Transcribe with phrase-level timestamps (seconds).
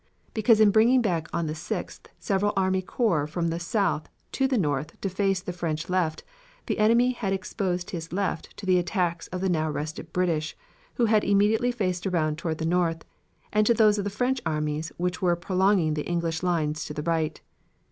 [0.33, 4.57] Because in bringing back on the 6th several army corps from the south to the
[4.57, 6.23] north to face the French left,
[6.65, 10.57] the enemy had exposed his left to the attacks of the now rested British,
[10.95, 13.05] who had immediately faced around toward the north,
[13.53, 17.03] and to those of the French armies which were prolonging the English lines to the
[17.03, 17.39] right.